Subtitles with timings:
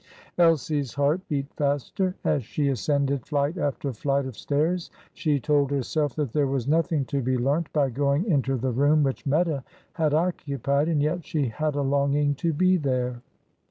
[0.39, 2.15] Elsie's heart beat faster.
[2.23, 7.05] As she ascended flight after flight of stairs she told herself that there was nothing
[7.05, 11.49] to be learnt by going into the room which Meta had occupied, and yet she
[11.49, 13.21] had a longing to be there.